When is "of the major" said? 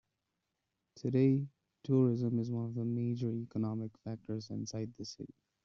2.65-3.29